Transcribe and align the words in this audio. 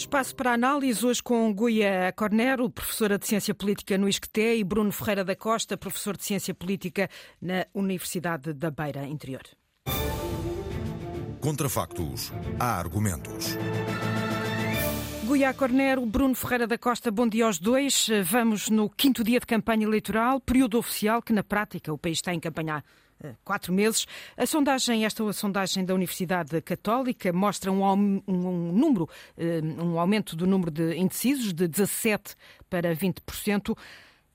Espaço 0.00 0.34
para 0.34 0.54
análise 0.54 1.04
hoje 1.04 1.22
com 1.22 1.52
Guia 1.52 2.10
Cornero, 2.16 2.70
professora 2.70 3.18
de 3.18 3.26
Ciência 3.26 3.54
Política 3.54 3.98
no 3.98 4.08
ISCTE, 4.08 4.56
e 4.56 4.64
Bruno 4.64 4.90
Ferreira 4.90 5.22
da 5.22 5.36
Costa, 5.36 5.76
professor 5.76 6.16
de 6.16 6.24
Ciência 6.24 6.54
Política 6.54 7.06
na 7.38 7.66
Universidade 7.74 8.54
da 8.54 8.70
Beira 8.70 9.04
Interior. 9.04 9.42
Contra 11.38 11.68
factos, 11.68 12.32
há 12.58 12.78
argumentos. 12.78 13.58
Guia 15.32 15.54
Cornero, 15.54 16.04
Bruno 16.04 16.34
Ferreira 16.34 16.66
da 16.66 16.76
Costa, 16.76 17.08
bom 17.08 17.28
dia 17.28 17.46
aos 17.46 17.56
dois. 17.56 18.08
Vamos 18.24 18.68
no 18.68 18.90
quinto 18.90 19.22
dia 19.22 19.38
de 19.38 19.46
campanha 19.46 19.86
eleitoral, 19.86 20.40
período 20.40 20.76
oficial 20.76 21.22
que 21.22 21.32
na 21.32 21.44
prática 21.44 21.92
o 21.92 21.96
país 21.96 22.18
está 22.18 22.34
em 22.34 22.40
campanha 22.40 22.82
eh, 23.22 23.36
quatro 23.44 23.72
meses. 23.72 24.08
A 24.36 24.44
sondagem, 24.44 25.04
esta 25.04 25.22
a 25.22 25.32
sondagem 25.32 25.84
da 25.84 25.94
Universidade 25.94 26.60
Católica, 26.62 27.32
mostra 27.32 27.70
um, 27.70 27.84
um, 27.84 28.22
um, 28.26 28.72
número, 28.72 29.08
eh, 29.38 29.60
um 29.62 30.00
aumento 30.00 30.34
do 30.34 30.48
número 30.48 30.68
de 30.68 30.96
indecisos 30.96 31.54
de 31.54 31.68
17 31.68 32.34
para 32.68 32.92
20%. 32.92 33.78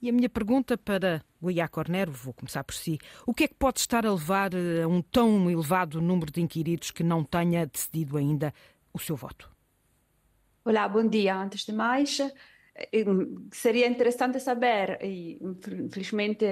E 0.00 0.08
a 0.08 0.12
minha 0.12 0.28
pergunta 0.28 0.78
para 0.78 1.24
Ia 1.42 1.66
Cornero, 1.66 2.12
vou 2.12 2.32
começar 2.32 2.62
por 2.62 2.74
si, 2.74 3.00
o 3.26 3.34
que 3.34 3.44
é 3.44 3.48
que 3.48 3.54
pode 3.54 3.80
estar 3.80 4.06
a 4.06 4.12
levar 4.12 4.54
eh, 4.54 4.82
a 4.82 4.86
um 4.86 5.02
tão 5.02 5.50
elevado 5.50 6.00
número 6.00 6.30
de 6.30 6.40
inquiridos 6.40 6.92
que 6.92 7.02
não 7.02 7.24
tenha 7.24 7.66
decidido 7.66 8.16
ainda 8.16 8.54
o 8.92 8.98
seu 9.00 9.16
voto? 9.16 9.53
Olá, 10.64 10.88
bom 10.88 11.06
dia. 11.06 11.36
Antes 11.36 11.64
de 11.66 11.72
mais, 11.72 12.18
seria 13.52 13.86
interessante 13.86 14.40
saber, 14.40 14.98
e 15.02 15.38
infelizmente 15.42 16.44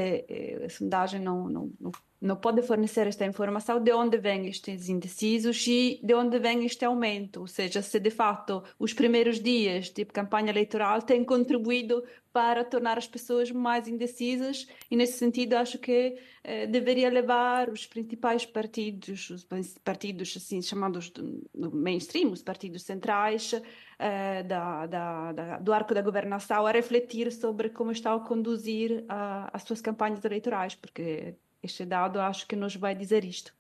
a 0.64 0.68
sondagem 0.68 1.20
não, 1.20 1.48
não, 1.48 1.72
não 1.80 1.90
não 2.22 2.36
pode 2.36 2.62
fornecer 2.62 3.08
esta 3.08 3.26
informação 3.26 3.82
de 3.82 3.92
onde 3.92 4.16
vêm 4.16 4.46
estes 4.46 4.88
indecisos 4.88 5.66
e 5.66 5.98
de 6.00 6.14
onde 6.14 6.38
vem 6.38 6.64
este 6.64 6.84
aumento, 6.84 7.40
ou 7.40 7.48
seja, 7.48 7.82
se 7.82 7.98
de 7.98 8.10
fato 8.10 8.62
os 8.78 8.92
primeiros 8.92 9.40
dias 9.40 9.90
de 9.90 10.04
campanha 10.04 10.50
eleitoral 10.50 11.02
têm 11.02 11.24
contribuído 11.24 12.04
para 12.32 12.64
tornar 12.64 12.96
as 12.96 13.08
pessoas 13.08 13.50
mais 13.50 13.88
indecisas 13.88 14.68
e 14.88 14.96
nesse 14.96 15.18
sentido 15.18 15.54
acho 15.54 15.78
que 15.78 16.16
eh, 16.44 16.66
deveria 16.68 17.10
levar 17.10 17.68
os 17.68 17.86
principais 17.86 18.46
partidos, 18.46 19.28
os 19.28 19.44
partidos 19.82 20.32
assim 20.36 20.62
chamados 20.62 21.10
do, 21.10 21.44
do 21.52 21.74
mainstream, 21.74 22.30
os 22.30 22.42
partidos 22.42 22.84
centrais 22.84 23.52
eh, 23.98 24.44
da, 24.44 24.86
da, 24.86 25.32
da, 25.32 25.58
do 25.58 25.72
arco 25.72 25.92
da 25.92 26.00
governação 26.00 26.66
a 26.66 26.70
refletir 26.70 27.32
sobre 27.32 27.68
como 27.68 27.90
estão 27.90 28.14
a 28.14 28.20
conduzir 28.20 29.04
a, 29.08 29.50
as 29.52 29.64
suas 29.64 29.80
campanhas 29.80 30.24
eleitorais, 30.24 30.76
porque 30.76 31.34
este 31.62 31.84
dado 31.84 32.20
acho 32.20 32.46
que 32.46 32.56
nos 32.56 32.76
vai 32.76 32.94
dizer 32.94 33.24
isto. 33.24 33.54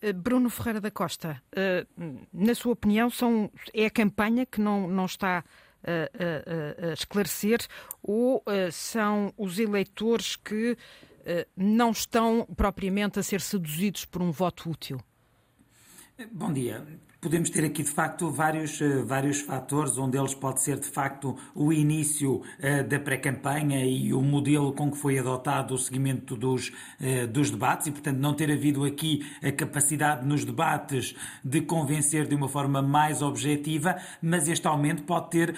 Eh, 0.00 0.12
Bruno 0.12 0.50
Ferreira 0.50 0.80
da 0.80 0.90
Costa, 0.90 1.42
eh, 1.52 1.86
na 2.32 2.54
sua 2.54 2.72
opinião, 2.72 3.08
são, 3.08 3.50
é 3.72 3.86
a 3.86 3.90
campanha 3.90 4.44
que 4.44 4.60
não, 4.60 4.88
não 4.88 5.06
está 5.06 5.44
a, 5.82 6.86
a, 6.86 6.88
a 6.90 6.92
esclarecer 6.92 7.60
ou 8.02 8.42
eh, 8.46 8.70
são 8.70 9.32
os 9.36 9.58
eleitores 9.58 10.36
que 10.36 10.76
não 11.56 11.90
estão 11.90 12.46
propriamente 12.56 13.18
a 13.18 13.22
ser 13.22 13.40
seduzidos 13.40 14.04
por 14.04 14.22
um 14.22 14.30
voto 14.30 14.70
útil? 14.70 15.00
Bom 16.30 16.52
dia 16.52 16.86
podemos 17.26 17.50
ter 17.50 17.64
aqui 17.64 17.82
de 17.82 17.90
facto 17.90 18.30
vários, 18.30 18.80
eh, 18.80 19.02
vários 19.02 19.40
fatores, 19.40 19.98
um 19.98 20.08
deles 20.08 20.32
pode 20.32 20.62
ser 20.62 20.78
de 20.78 20.86
facto 20.86 21.36
o 21.56 21.72
início 21.72 22.36
uh, 22.36 22.84
da 22.88 23.00
pré-campanha 23.00 23.84
e 23.84 24.14
o 24.14 24.22
modelo 24.22 24.72
com 24.72 24.92
que 24.92 24.96
foi 24.96 25.18
adotado 25.18 25.74
o 25.74 25.78
seguimento 25.78 26.36
dos, 26.36 26.68
uh, 26.68 27.26
dos 27.26 27.50
debates. 27.50 27.88
E, 27.88 27.90
portanto, 27.90 28.18
não 28.18 28.32
ter 28.32 28.48
havido 28.52 28.84
aqui 28.84 29.26
a 29.42 29.50
capacidade 29.50 30.24
nos 30.24 30.44
debates 30.44 31.16
de 31.44 31.60
convencer 31.62 32.28
de 32.28 32.36
uma 32.36 32.48
forma 32.48 32.80
mais 32.80 33.22
objetiva, 33.22 33.96
mas 34.22 34.46
este 34.46 34.68
aumento 34.68 35.02
pode, 35.02 35.30
ter, 35.30 35.56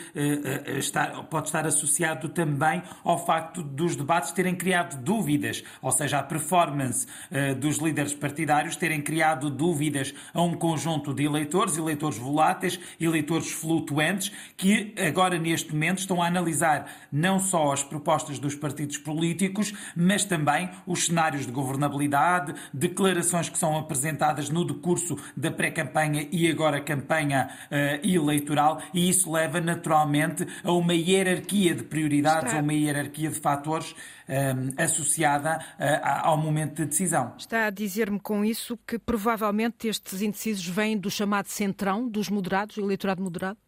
estar, 0.78 1.24
pode 1.24 1.48
estar 1.48 1.66
associado 1.66 2.30
também 2.30 2.82
ao 3.04 3.22
facto 3.26 3.62
dos 3.62 3.94
debates 3.94 4.32
terem 4.32 4.54
criado 4.54 5.02
dúvidas, 5.02 5.62
ou 5.82 5.92
seja, 5.92 6.18
a 6.18 6.22
performance 6.22 7.06
dos 7.60 7.76
líderes 7.76 8.14
partidários 8.14 8.76
terem 8.76 9.02
criado 9.02 9.50
dúvidas 9.50 10.14
a 10.32 10.40
um 10.40 10.54
conjunto 10.54 11.12
de 11.12 11.24
eleitores 11.24 11.57
eleitores, 11.58 11.76
eleitores 11.76 12.18
voláteis, 12.18 12.80
eleitores 13.00 13.50
flutuantes, 13.50 14.30
que 14.56 14.94
agora 14.96 15.38
neste 15.38 15.72
momento 15.72 15.98
estão 15.98 16.22
a 16.22 16.26
analisar 16.26 16.88
não 17.10 17.38
só 17.38 17.72
as 17.72 17.82
propostas 17.82 18.38
dos 18.38 18.54
partidos 18.54 18.98
políticos, 18.98 19.72
mas 19.96 20.24
também 20.24 20.70
os 20.86 21.06
cenários 21.06 21.46
de 21.46 21.52
governabilidade, 21.52 22.54
declarações 22.72 23.48
que 23.48 23.58
são 23.58 23.76
apresentadas 23.76 24.48
no 24.50 24.64
decurso 24.64 25.16
da 25.36 25.50
pré-campanha 25.50 26.28
e 26.30 26.48
agora 26.50 26.80
campanha 26.80 27.48
uh, 27.70 28.06
eleitoral, 28.06 28.80
e 28.92 29.08
isso 29.08 29.30
leva 29.32 29.60
naturalmente 29.60 30.46
a 30.62 30.72
uma 30.72 30.94
hierarquia 30.94 31.74
de 31.74 31.82
prioridades, 31.82 32.48
Está. 32.48 32.58
a 32.58 32.62
uma 32.62 32.74
hierarquia 32.74 33.30
de 33.30 33.40
fatores 33.40 33.94
um, 34.28 34.82
associada 34.82 35.58
uh, 35.78 35.82
ao 36.22 36.36
momento 36.36 36.76
de 36.76 36.86
decisão. 36.86 37.32
Está 37.38 37.66
a 37.66 37.70
dizer-me 37.70 38.20
com 38.20 38.44
isso 38.44 38.78
que 38.86 38.98
provavelmente 38.98 39.88
estes 39.88 40.20
indecisos 40.20 40.66
vêm 40.66 40.96
do 40.98 41.10
chamado 41.10 41.37
centrão, 41.46 42.08
dos 42.08 42.28
moderados, 42.28 42.76
eleitorado 42.76 43.22
moderado? 43.22 43.58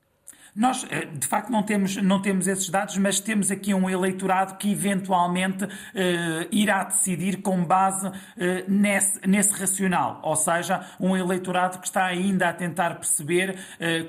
Nós, 0.54 0.84
eh, 0.90 1.06
de 1.06 1.26
facto, 1.26 1.50
não 1.50 1.62
temos, 1.62 1.96
não 1.96 2.20
temos 2.20 2.46
esses 2.48 2.68
dados, 2.68 2.96
mas 2.98 3.20
temos 3.20 3.50
aqui 3.50 3.72
um 3.72 3.88
eleitorado 3.88 4.56
que 4.56 4.70
eventualmente 4.72 5.66
eh, 5.94 6.48
irá 6.50 6.84
decidir 6.84 7.40
com 7.42 7.64
base 7.64 8.10
eh, 8.36 8.64
nesse, 8.66 9.20
nesse 9.26 9.52
racional, 9.52 10.20
ou 10.22 10.34
seja, 10.34 10.84
um 10.98 11.16
eleitorado 11.16 11.78
que 11.78 11.86
está 11.86 12.04
ainda 12.06 12.48
a 12.48 12.52
tentar 12.52 12.96
perceber 12.96 13.56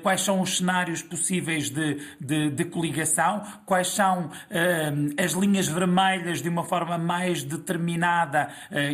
quais 0.02 0.22
são 0.22 0.42
os 0.42 0.58
cenários 0.58 1.02
possíveis 1.02 1.70
de, 1.70 2.00
de, 2.20 2.50
de 2.50 2.66
coligação, 2.66 3.44
quais 3.66 3.88
são 3.90 4.30
as 5.18 5.32
linhas 5.34 5.68
vermelhas 5.68 6.42
de 6.42 6.50
uma 6.50 6.64
forma 6.64 6.98
mais 6.98 7.44
determinada 7.44 8.50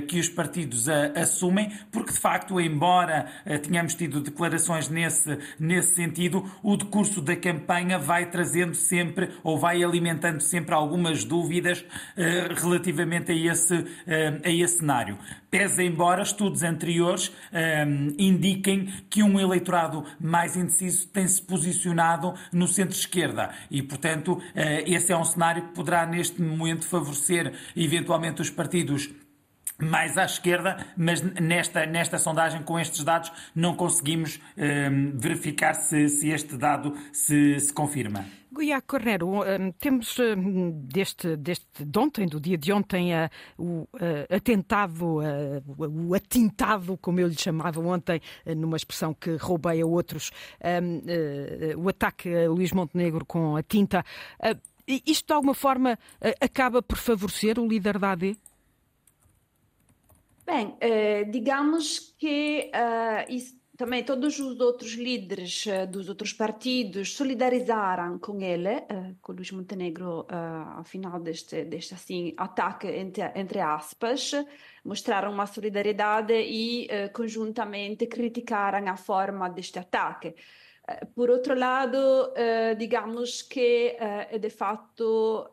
que 0.08 0.20
os 0.20 0.30
partidos 0.30 0.88
assumem, 0.90 1.72
porque 1.92 2.12
de 2.12 2.20
facto, 2.20 2.60
embora 2.60 3.28
tenhamos 3.64 3.96
tido 3.96 4.22
declarações 4.22 4.90
nesse, 4.90 5.38
nesse 5.60 5.96
sentido, 5.96 6.50
o 6.64 6.76
decurso 6.76 7.22
da 7.22 7.36
campanha 7.38 7.98
vai 7.98 8.30
trazendo 8.30 8.76
sempre 8.76 9.30
ou 9.44 9.58
vai 9.58 9.84
alimentando 9.84 10.42
sempre 10.42 10.74
algumas 10.74 11.24
dúvidas 11.24 11.82
uh, 11.82 12.54
relativamente 12.62 13.32
a 13.32 13.36
esse, 13.36 13.76
uh, 13.76 13.86
a 14.44 14.50
esse 14.50 14.78
cenário. 14.80 15.18
Pese 15.50 15.84
embora 15.84 16.22
estudos 16.22 16.64
anteriores 16.64 17.32
um, 17.88 18.14
indiquem 18.18 18.92
que 19.10 19.24
um 19.24 19.40
eleitorado 19.40 20.04
mais 20.20 20.58
indeciso 20.58 21.08
tem-se 21.08 21.42
posicionado 21.42 22.34
no 22.52 22.68
centro-esquerda 22.68 23.52
e, 23.72 23.82
portanto, 23.82 24.34
uh, 24.34 24.42
esse 24.86 25.12
é 25.12 25.18
um 25.18 25.24
cenário 25.24 25.64
que 25.64 25.74
poderá 25.74 26.06
neste 26.06 26.42
momento 26.42 26.88
favorecer 26.88 27.54
eventualmente 27.76 28.42
os 28.42 28.50
partidos 28.50 29.10
mais 29.80 30.18
à 30.18 30.26
esquerda, 30.26 30.78
mas 30.96 31.22
nesta, 31.22 31.86
nesta 31.86 32.18
sondagem, 32.18 32.64
com 32.64 32.80
estes 32.80 33.04
dados, 33.04 33.32
não 33.54 33.76
conseguimos 33.76 34.40
um, 34.58 35.18
verificar 35.18 35.74
se, 35.74 36.10
se, 36.10 36.30
este 36.30 36.58
dado 36.58 36.96
se, 37.12 37.60
se 37.60 37.74
confirma. 37.74 38.26
Guiá 38.58 38.82
Cornero, 38.82 39.28
um, 39.28 39.72
temos 39.74 40.18
um, 40.18 40.72
deste, 40.72 41.36
deste, 41.38 41.86
de 41.86 42.00
ontem, 42.00 42.26
do 42.26 42.40
dia 42.40 42.58
de 42.58 42.74
ontem, 42.74 43.14
uh, 43.14 43.30
o 43.56 43.82
uh, 43.84 44.36
atentado, 44.36 45.18
uh, 45.18 45.64
o 45.78 46.16
atintado, 46.16 46.98
como 46.98 47.20
eu 47.20 47.28
lhe 47.28 47.38
chamava 47.38 47.80
ontem, 47.80 48.20
numa 48.56 48.78
expressão 48.78 49.14
que 49.14 49.36
roubei 49.36 49.82
a 49.82 49.86
outros, 49.86 50.32
o 51.78 51.90
ataque 51.90 52.34
a 52.34 52.50
Luís 52.50 52.72
Montenegro 52.72 53.26
com 53.26 53.56
a 53.56 53.62
tinta. 53.62 54.04
isto, 54.88 55.28
de 55.28 55.34
alguma 55.34 55.54
forma, 55.54 55.98
acaba 56.42 56.82
por 56.82 56.98
favorecer 56.98 57.60
o 57.60 57.68
líder 57.68 58.00
da 58.00 58.12
AD? 58.12 58.38
Bem, 60.48 60.78
eh, 60.80 61.26
digamos 61.26 62.16
que 62.18 62.72
isso, 63.28 63.60
também 63.76 64.02
todos 64.02 64.40
os 64.40 64.58
outros 64.62 64.94
líderes 64.94 65.66
uh, 65.66 65.86
dos 65.86 66.08
outros 66.08 66.32
partidos 66.32 67.14
solidarizaram 67.14 68.18
com 68.18 68.40
ele, 68.42 68.82
com 69.22 69.34
Luís 69.34 69.52
Montenegro, 69.52 70.26
ao 70.76 70.86
final 70.86 71.20
deste, 71.20 71.66
deste 71.66 71.94
assim, 71.94 72.34
ataque, 72.38 72.88
entre, 72.88 73.30
entre 73.36 73.60
aspas, 73.60 74.32
mostraram 74.86 75.34
uma 75.34 75.46
solidariedade 75.46 76.34
e 76.34 76.88
conjuntamente 77.12 78.08
criticaram 78.08 78.88
a 78.88 78.96
forma 78.96 79.50
deste 79.50 79.78
ataque. 79.80 80.34
Por 81.14 81.30
outro 81.30 81.54
lado, 81.54 82.34
digamos 82.78 83.42
que 83.42 83.98
de 84.40 84.50
fato 84.50 85.52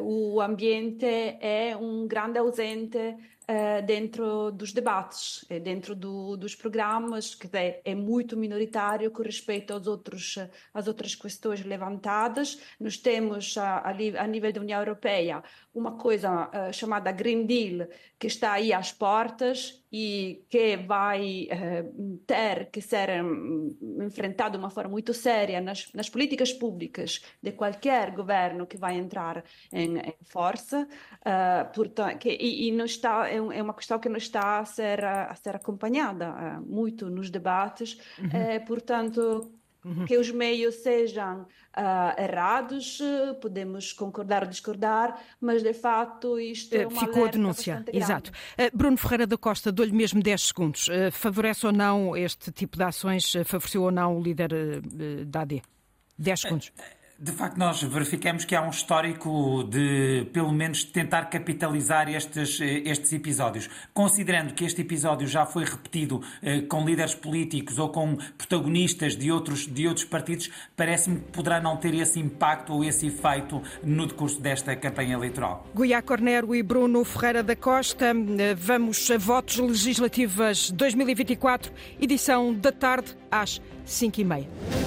o 0.00 0.40
ambiente 0.40 1.04
é 1.40 1.76
um 1.76 2.06
grande 2.06 2.38
ausente 2.38 3.16
uh, 3.48 3.84
dentro 3.84 4.50
dos 4.50 4.72
debates, 4.72 5.44
dentro 5.62 5.94
do, 5.94 6.36
dos 6.36 6.54
programas, 6.54 7.34
que 7.34 7.48
é, 7.56 7.80
é, 7.84 7.94
muito 7.94 8.36
minoritário 8.36 9.10
com 9.10 9.22
respeito 9.22 9.72
aos 9.72 9.86
outros, 9.86 10.38
às 10.72 10.86
outras 10.86 11.14
questões 11.14 11.64
levantadas. 11.64 12.60
Nós 12.78 12.96
temos, 12.96 13.56
a, 13.56 13.88
a 13.88 14.26
nível 14.26 14.52
da 14.52 14.60
União 14.60 14.80
Europeia, 14.80 15.42
uma 15.74 15.92
coisa 15.92 16.48
uh, 16.48 16.72
chamada 16.72 17.12
Green 17.12 17.46
Deal, 17.46 17.88
que 18.18 18.26
está 18.26 18.52
aí 18.52 18.72
às 18.72 18.92
portas 18.92 19.82
e 19.92 20.44
que 20.50 20.76
vai 20.76 21.48
uh, 21.50 22.18
ter 22.26 22.66
que 22.66 22.80
ser 22.80 23.22
um, 23.22 23.76
enfrentado 24.04 24.52
de 24.52 24.58
uma 24.58 24.70
forma 24.70 24.90
muito 24.90 25.14
séria 25.14 25.60
nas, 25.60 25.90
nas, 25.94 26.10
políticas 26.10 26.52
públicas 26.52 27.22
de 27.42 27.52
qualquer 27.52 28.10
governo 28.10 28.66
que 28.66 28.76
vai 28.76 28.96
entrar 28.96 29.44
em, 29.72 29.98
em 29.98 30.16
força. 30.24 30.86
Uh, 31.20 31.72
portanto, 31.72 32.18
que, 32.18 32.30
e, 32.30 32.68
e 32.68 32.72
não 32.72 32.84
está, 32.84 33.32
é, 33.38 33.58
é, 33.58 33.62
uma 33.62 33.74
questão 33.74 33.98
que 33.98 34.08
não 34.08 34.16
está 34.16 34.58
a 34.58 34.64
ser, 34.64 35.04
a 35.04 35.34
ser 35.34 35.56
acompanhada 35.56 36.60
muito 36.66 37.08
nos 37.08 37.30
debates. 37.30 37.98
Uhum. 38.18 38.64
portanto, 38.66 39.50
Uhum. 39.84 40.06
que 40.06 40.18
os 40.18 40.30
meios 40.30 40.74
sejam 40.76 41.42
uh, 41.42 42.20
errados, 42.20 43.00
podemos 43.40 43.92
concordar 43.92 44.42
ou 44.42 44.48
discordar, 44.48 45.22
mas 45.40 45.62
de 45.62 45.72
facto 45.72 46.38
isto 46.38 46.74
é 46.74 46.86
uma 46.86 47.00
Ficou 47.00 47.24
a 47.24 47.28
denúncia, 47.28 47.84
exato. 47.92 48.30
Uh, 48.58 48.76
Bruno 48.76 48.96
Ferreira 48.96 49.26
da 49.26 49.38
Costa, 49.38 49.70
dou-lhe 49.70 49.92
mesmo 49.92 50.20
10 50.20 50.42
segundos. 50.42 50.88
Uh, 50.88 51.12
favorece 51.12 51.64
ou 51.64 51.72
não 51.72 52.16
este 52.16 52.50
tipo 52.50 52.76
de 52.76 52.82
ações? 52.82 53.32
Favoreceu 53.44 53.82
ou 53.82 53.92
não 53.92 54.18
o 54.18 54.22
líder 54.22 54.50
da 55.26 55.42
AD? 55.42 55.62
10 56.18 56.40
segundos. 56.40 56.72
De 57.20 57.32
facto, 57.32 57.56
nós 57.56 57.82
verificamos 57.82 58.44
que 58.44 58.54
há 58.54 58.62
um 58.62 58.70
histórico 58.70 59.64
de, 59.64 60.28
pelo 60.32 60.52
menos, 60.52 60.84
tentar 60.84 61.24
capitalizar 61.24 62.08
estes, 62.08 62.60
estes 62.60 63.12
episódios. 63.12 63.68
Considerando 63.92 64.54
que 64.54 64.64
este 64.64 64.82
episódio 64.82 65.26
já 65.26 65.44
foi 65.44 65.64
repetido 65.64 66.22
eh, 66.40 66.60
com 66.60 66.84
líderes 66.84 67.16
políticos 67.16 67.76
ou 67.76 67.88
com 67.88 68.16
protagonistas 68.36 69.16
de 69.16 69.32
outros, 69.32 69.66
de 69.66 69.88
outros 69.88 70.06
partidos, 70.06 70.48
parece-me 70.76 71.18
que 71.18 71.32
poderá 71.32 71.60
não 71.60 71.76
ter 71.76 71.92
esse 71.94 72.20
impacto 72.20 72.72
ou 72.72 72.84
esse 72.84 73.08
efeito 73.08 73.60
no 73.82 74.06
decurso 74.06 74.40
desta 74.40 74.76
campanha 74.76 75.14
eleitoral. 75.14 75.66
Guiá 75.74 76.00
Cornero 76.00 76.54
e 76.54 76.62
Bruno 76.62 77.04
Ferreira 77.04 77.42
da 77.42 77.56
Costa, 77.56 78.14
eh, 78.38 78.54
vamos 78.54 79.10
a 79.10 79.18
votos 79.18 79.56
legislativas 79.56 80.70
2024, 80.70 81.72
edição 82.00 82.54
da 82.54 82.70
tarde 82.70 83.16
às 83.28 83.60
5h30. 83.84 84.77